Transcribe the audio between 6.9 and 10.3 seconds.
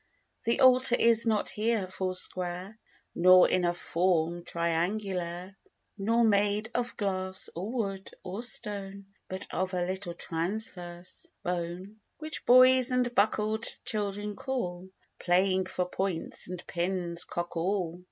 glass, or wood, or stone, But of a little